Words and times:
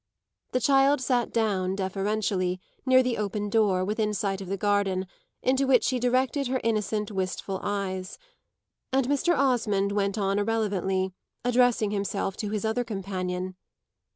The 0.53 0.59
child 0.59 0.99
sat 0.99 1.31
down, 1.31 1.75
deferentially, 1.75 2.59
near 2.87 3.03
the 3.03 3.19
open 3.19 3.51
door, 3.51 3.85
within 3.85 4.15
sight 4.15 4.41
of 4.41 4.47
the 4.47 4.57
garden, 4.57 5.05
into 5.43 5.67
which 5.67 5.83
she 5.83 5.99
directed 5.99 6.47
her 6.47 6.59
innocent, 6.63 7.11
wistful 7.11 7.59
eyes; 7.61 8.17
and 8.91 9.07
Mr. 9.07 9.37
Osmond 9.37 9.91
went 9.91 10.17
on 10.17 10.39
irrelevantly, 10.39 11.13
addressing 11.45 11.91
himself 11.91 12.35
to 12.37 12.49
his 12.49 12.65
other 12.65 12.83
companion. 12.83 13.55